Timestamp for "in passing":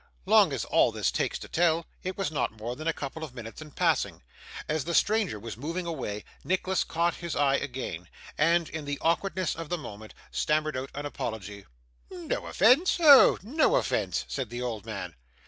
3.61-4.23